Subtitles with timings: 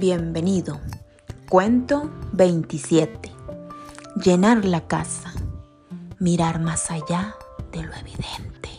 [0.00, 0.80] Bienvenido.
[1.50, 3.30] Cuento 27.
[4.24, 5.34] Llenar la casa.
[6.18, 7.34] Mirar más allá
[7.70, 8.70] de lo evidente.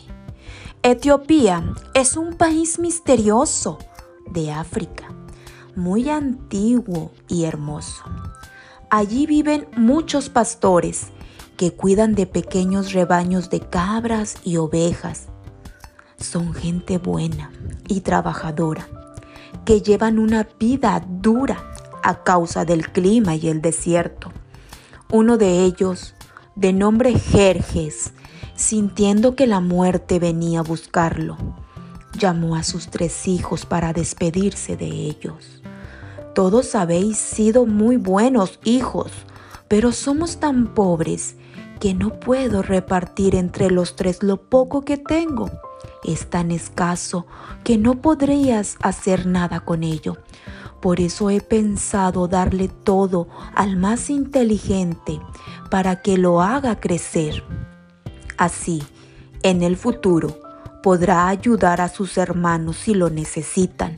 [0.81, 3.78] Etiopía es un país misterioso
[4.31, 5.10] de África,
[5.76, 8.03] muy antiguo y hermoso.
[8.90, 11.10] Allí viven muchos pastores
[11.56, 15.28] que cuidan de pequeños rebaños de cabras y ovejas.
[16.17, 17.52] Son gente buena
[17.88, 19.01] y trabajadora
[19.66, 21.64] que llevan una vida dura
[22.04, 24.32] a causa del clima y el desierto.
[25.12, 26.16] Uno de ellos,
[26.56, 28.14] de nombre Jerjes,
[28.56, 31.38] sintiendo que la muerte venía a buscarlo,
[32.18, 35.62] llamó a sus tres hijos para despedirse de ellos.
[36.34, 39.12] Todos habéis sido muy buenos hijos,
[39.68, 41.36] pero somos tan pobres
[41.81, 45.49] que no puedo repartir entre los tres lo poco que tengo
[46.03, 47.26] es tan escaso
[47.63, 50.17] que no podrías hacer nada con ello.
[50.80, 55.19] Por eso he pensado darle todo al más inteligente
[55.69, 57.44] para que lo haga crecer.
[58.38, 58.84] Así,
[59.44, 60.39] en el futuro,
[60.81, 63.97] podrá ayudar a sus hermanos si lo necesitan.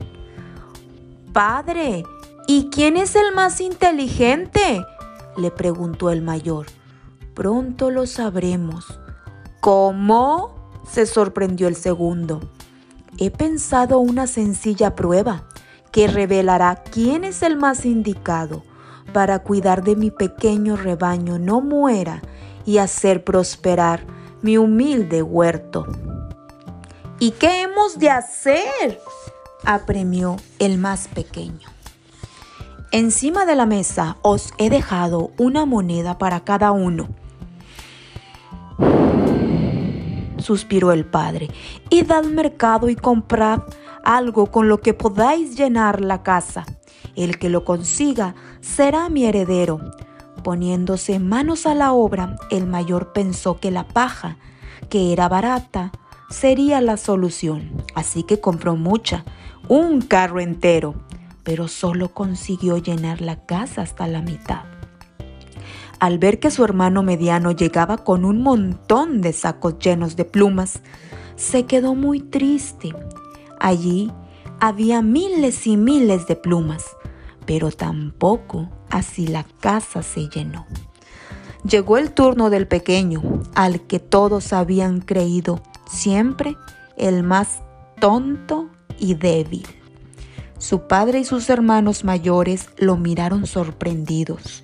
[1.34, 2.04] Padre,
[2.48, 4.86] ¿y quién es el más inteligente?
[5.36, 6.66] le preguntó el mayor.
[7.34, 9.00] Pronto lo sabremos.
[9.60, 10.54] ¿Cómo?
[10.88, 12.42] se sorprendió el segundo.
[13.18, 15.48] He pensado una sencilla prueba
[15.92, 18.64] que revelará quién es el más indicado
[19.14, 22.22] para cuidar de mi pequeño rebaño no muera
[22.66, 24.06] y hacer prosperar
[24.42, 25.88] mi humilde huerto.
[27.20, 29.00] ¿Y qué hemos de hacer?
[29.66, 31.70] apremió el más pequeño.
[32.92, 37.08] Encima de la mesa os he dejado una moneda para cada uno
[40.44, 41.50] suspiró el padre,
[41.90, 43.62] id al mercado y comprad
[44.04, 46.66] algo con lo que podáis llenar la casa.
[47.16, 49.80] El que lo consiga será mi heredero.
[50.44, 54.38] Poniéndose manos a la obra, el mayor pensó que la paja,
[54.90, 55.92] que era barata,
[56.30, 57.72] sería la solución.
[57.96, 59.24] Así que compró mucha,
[59.70, 60.96] un carro entero,
[61.44, 64.73] pero solo consiguió llenar la casa hasta la mitad
[66.04, 70.82] al ver que su hermano mediano llegaba con un montón de sacos llenos de plumas,
[71.38, 72.94] se quedó muy triste.
[73.58, 74.12] Allí
[74.60, 76.84] había miles y miles de plumas,
[77.46, 80.66] pero tampoco así la casa se llenó.
[81.64, 83.22] Llegó el turno del pequeño,
[83.56, 86.58] al que todos habían creído siempre
[86.98, 87.62] el más
[88.02, 88.70] tonto
[89.00, 89.66] y débil.
[90.58, 94.64] Su padre y sus hermanos mayores lo miraron sorprendidos.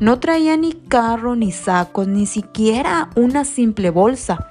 [0.00, 4.48] No traía ni carro, ni sacos, ni siquiera una simple bolsa.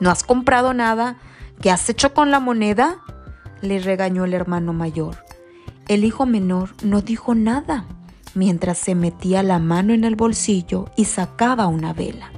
[0.00, 1.16] ¿No has comprado nada?
[1.62, 2.98] ¿Qué has hecho con la moneda?
[3.62, 5.16] le regañó el hermano mayor.
[5.88, 7.86] El hijo menor no dijo nada
[8.34, 12.30] mientras se metía la mano en el bolsillo y sacaba una vela.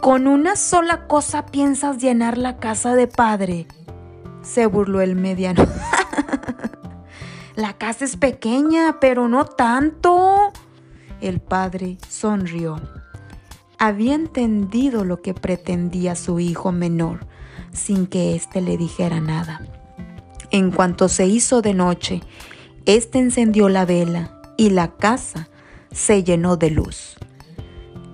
[0.00, 3.66] ¿Con una sola cosa piensas llenar la casa de padre?
[4.42, 5.66] se burló el mediano.
[7.58, 10.27] La casa es pequeña, pero no tanto.
[11.20, 12.80] El padre sonrió.
[13.78, 17.26] Había entendido lo que pretendía su hijo menor
[17.72, 19.60] sin que éste le dijera nada.
[20.50, 22.22] En cuanto se hizo de noche,
[22.86, 25.48] éste encendió la vela y la casa
[25.90, 27.16] se llenó de luz.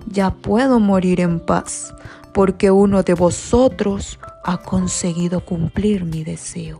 [0.07, 1.93] Ya puedo morir en paz,
[2.33, 6.79] porque uno de vosotros ha conseguido cumplir mi deseo.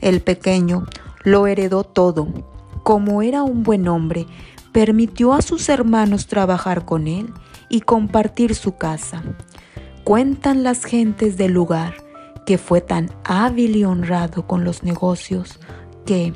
[0.00, 0.86] El pequeño
[1.24, 2.28] lo heredó todo.
[2.88, 4.24] Como era un buen hombre,
[4.72, 7.30] permitió a sus hermanos trabajar con él
[7.68, 9.22] y compartir su casa.
[10.04, 11.96] Cuentan las gentes del lugar
[12.46, 15.60] que fue tan hábil y honrado con los negocios
[16.06, 16.32] que,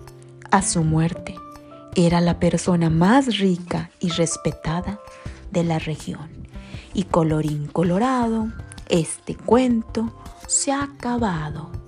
[0.50, 1.36] a su muerte,
[1.94, 5.00] era la persona más rica y respetada
[5.52, 6.28] de la región.
[6.92, 8.48] Y colorín colorado,
[8.90, 10.12] este cuento
[10.48, 11.81] se ha acabado.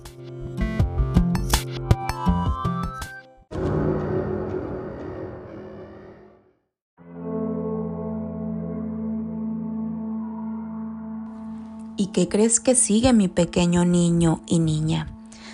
[11.97, 15.07] ¿Y qué crees que sigue mi pequeño niño y niña?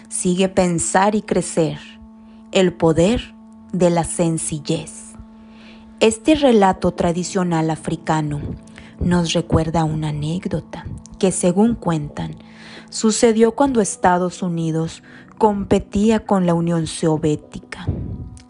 [0.09, 1.79] Sigue pensar y crecer.
[2.51, 3.35] El poder
[3.71, 5.13] de la sencillez.
[5.99, 8.41] Este relato tradicional africano
[8.99, 10.85] nos recuerda una anécdota
[11.19, 12.35] que según cuentan
[12.89, 15.03] sucedió cuando Estados Unidos
[15.37, 17.87] competía con la Unión Soviética,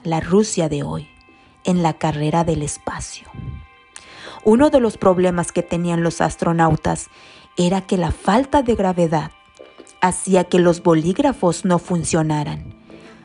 [0.04, 1.10] la Rusia de hoy,
[1.66, 3.28] en la carrera del espacio.
[4.44, 7.10] Uno de los problemas que tenían los astronautas
[7.58, 9.32] era que la falta de gravedad
[10.02, 12.76] hacía que los bolígrafos no funcionaran.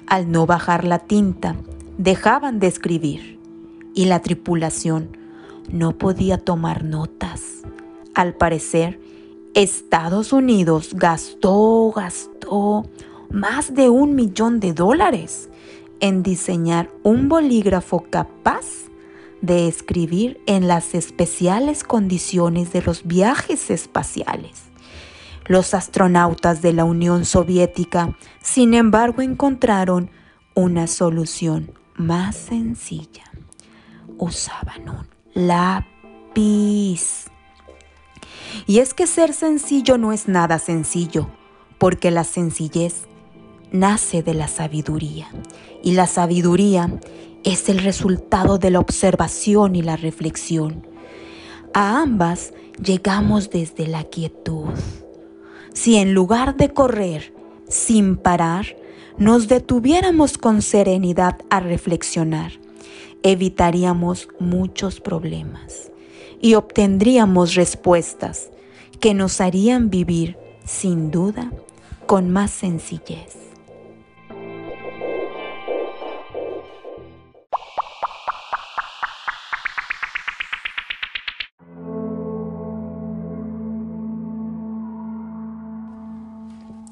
[0.06, 1.56] Al no bajar la tinta,
[1.98, 3.40] dejaban de escribir
[3.94, 5.16] y la tripulación
[5.70, 7.62] no podía tomar notas.
[8.14, 9.00] Al parecer,
[9.54, 12.84] Estados Unidos gastó, gastó
[13.30, 15.48] más de un millón de dólares
[16.00, 18.85] en diseñar un bolígrafo capaz
[19.42, 24.64] de escribir en las especiales condiciones de los viajes espaciales.
[25.46, 30.10] Los astronautas de la Unión Soviética, sin embargo, encontraron
[30.54, 33.24] una solución más sencilla.
[34.18, 37.26] Usaban un lápiz.
[38.66, 41.28] Y es que ser sencillo no es nada sencillo,
[41.78, 43.06] porque la sencillez
[43.70, 45.28] nace de la sabiduría.
[45.82, 46.90] Y la sabiduría
[47.46, 50.84] es el resultado de la observación y la reflexión.
[51.72, 52.52] A ambas
[52.84, 54.70] llegamos desde la quietud.
[55.72, 57.32] Si en lugar de correr
[57.68, 58.76] sin parar,
[59.16, 62.52] nos detuviéramos con serenidad a reflexionar,
[63.22, 65.92] evitaríamos muchos problemas
[66.42, 68.50] y obtendríamos respuestas
[68.98, 71.52] que nos harían vivir, sin duda,
[72.06, 73.45] con más sencillez.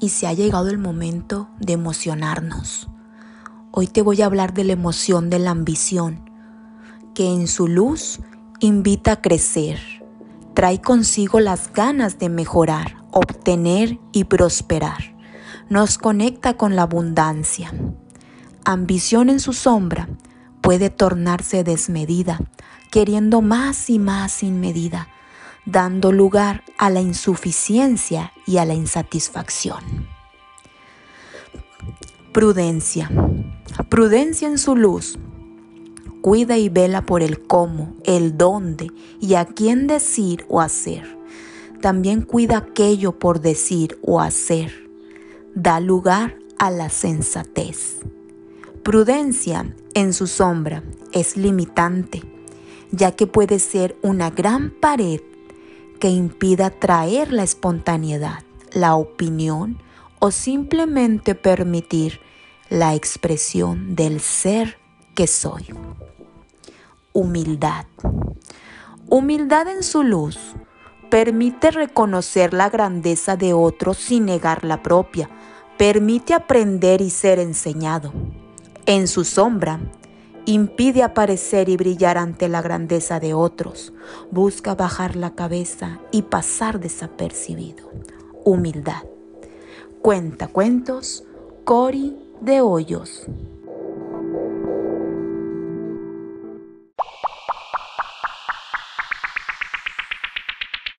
[0.05, 2.87] Y se ha llegado el momento de emocionarnos.
[3.71, 6.29] Hoy te voy a hablar de la emoción de la ambición,
[7.15, 8.19] que en su luz
[8.59, 9.79] invita a crecer,
[10.53, 15.15] trae consigo las ganas de mejorar, obtener y prosperar.
[15.69, 17.73] Nos conecta con la abundancia.
[18.63, 20.07] Ambición en su sombra
[20.61, 22.39] puede tornarse desmedida,
[22.91, 25.07] queriendo más y más sin medida
[25.65, 30.07] dando lugar a la insuficiencia y a la insatisfacción.
[32.31, 33.09] Prudencia.
[33.89, 35.17] Prudencia en su luz.
[36.21, 41.17] Cuida y vela por el cómo, el dónde y a quién decir o hacer.
[41.81, 44.89] También cuida aquello por decir o hacer.
[45.53, 47.97] Da lugar a la sensatez.
[48.83, 52.21] Prudencia en su sombra es limitante,
[52.91, 55.21] ya que puede ser una gran pared
[55.99, 59.81] que impida traer la espontaneidad, la opinión
[60.19, 62.19] o simplemente permitir
[62.69, 64.77] la expresión del ser
[65.13, 65.67] que soy.
[67.13, 67.85] Humildad.
[69.07, 70.37] Humildad en su luz
[71.09, 75.29] permite reconocer la grandeza de otros sin negar la propia,
[75.77, 78.11] permite aprender y ser enseñado.
[78.85, 79.79] En su sombra
[80.45, 83.93] impide aparecer y brillar ante la grandeza de otros,
[84.31, 87.89] busca bajar la cabeza y pasar desapercibido.
[88.43, 89.03] Humildad.
[90.01, 91.23] Cuenta cuentos,
[91.63, 93.25] Cori de Hoyos.